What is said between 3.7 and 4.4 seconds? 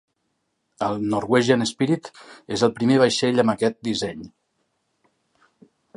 disseny.